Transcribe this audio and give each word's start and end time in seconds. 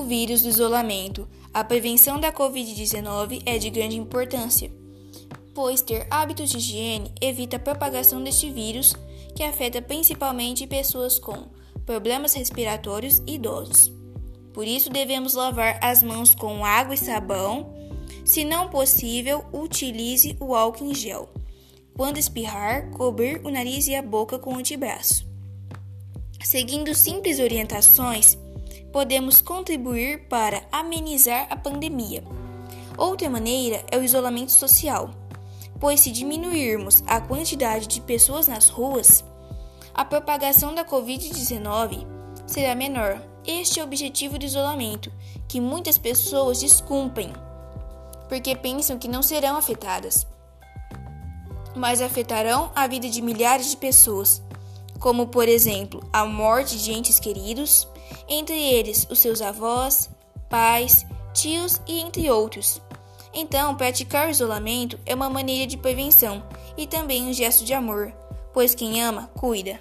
vírus 0.00 0.40
do 0.40 0.48
isolamento, 0.48 1.28
a 1.52 1.62
prevenção 1.62 2.18
da 2.18 2.32
Covid-19 2.32 3.42
é 3.44 3.58
de 3.58 3.68
grande 3.68 3.98
importância, 3.98 4.72
pois 5.54 5.82
ter 5.82 6.06
hábitos 6.10 6.48
de 6.48 6.56
higiene 6.56 7.12
evita 7.20 7.56
a 7.56 7.60
propagação 7.60 8.24
deste 8.24 8.50
vírus, 8.50 8.94
que 9.36 9.42
afeta 9.42 9.82
principalmente 9.82 10.66
pessoas 10.66 11.18
com 11.18 11.46
problemas 11.84 12.32
respiratórios 12.32 13.22
e 13.26 13.34
idosos. 13.34 13.92
Por 14.52 14.66
isso, 14.66 14.90
devemos 14.90 15.34
lavar 15.34 15.78
as 15.82 16.02
mãos 16.02 16.34
com 16.34 16.64
água 16.64 16.94
e 16.94 16.98
sabão. 16.98 17.74
Se 18.24 18.44
não 18.44 18.68
possível, 18.68 19.44
utilize 19.52 20.36
o 20.40 20.54
álcool 20.54 20.90
em 20.90 20.94
gel. 20.94 21.28
Quando 21.94 22.18
espirrar, 22.18 22.90
cobrir 22.90 23.40
o 23.44 23.50
nariz 23.50 23.86
e 23.88 23.94
a 23.94 24.02
boca 24.02 24.38
com 24.38 24.54
o 24.54 24.58
antebraço. 24.58 25.26
Seguindo 26.42 26.94
simples 26.94 27.38
orientações, 27.38 28.38
podemos 28.92 29.40
contribuir 29.40 30.28
para 30.28 30.62
amenizar 30.70 31.46
a 31.50 31.56
pandemia. 31.56 32.22
Outra 32.96 33.30
maneira 33.30 33.82
é 33.90 33.96
o 33.96 34.04
isolamento 34.04 34.52
social, 34.52 35.10
pois 35.80 36.00
se 36.00 36.12
diminuirmos 36.12 37.02
a 37.06 37.20
quantidade 37.20 37.86
de 37.86 38.00
pessoas 38.02 38.46
nas 38.46 38.68
ruas, 38.68 39.24
a 39.94 40.04
propagação 40.04 40.74
da 40.74 40.84
Covid-19 40.84 42.06
será 42.46 42.74
menor. 42.74 43.20
Este 43.44 43.80
é 43.80 43.82
o 43.82 43.86
objetivo 43.86 44.38
do 44.38 44.44
isolamento, 44.44 45.10
que 45.48 45.60
muitas 45.60 45.98
pessoas 45.98 46.60
descumprem, 46.60 47.32
porque 48.28 48.54
pensam 48.54 48.98
que 48.98 49.08
não 49.08 49.22
serão 49.22 49.56
afetadas, 49.56 50.26
mas 51.74 52.00
afetarão 52.00 52.70
a 52.74 52.86
vida 52.86 53.08
de 53.08 53.20
milhares 53.20 53.70
de 53.70 53.76
pessoas, 53.76 54.42
como 55.02 55.26
por 55.26 55.48
exemplo 55.48 56.00
a 56.12 56.24
morte 56.24 56.78
de 56.78 56.92
entes 56.92 57.18
queridos, 57.18 57.88
entre 58.28 58.56
eles 58.56 59.04
os 59.10 59.18
seus 59.18 59.42
avós, 59.42 60.08
pais, 60.48 61.04
tios 61.34 61.80
e 61.88 61.98
entre 61.98 62.30
outros. 62.30 62.80
Então, 63.34 63.74
praticar 63.74 64.28
o 64.28 64.30
isolamento 64.30 64.98
é 65.04 65.12
uma 65.12 65.28
maneira 65.28 65.66
de 65.66 65.76
prevenção 65.76 66.42
e 66.76 66.86
também 66.86 67.24
um 67.24 67.32
gesto 67.32 67.64
de 67.64 67.74
amor, 67.74 68.12
pois 68.54 68.76
quem 68.76 69.02
ama, 69.02 69.28
cuida. 69.34 69.80